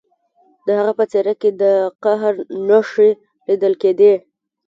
د 0.65 0.67
هغه 0.79 0.93
په 0.99 1.03
څیره 1.11 1.33
کې 1.41 1.49
د 1.61 1.63
قهر 2.03 2.33
نښې 2.67 3.09
لیدل 3.47 3.73
کیدې 3.81 4.13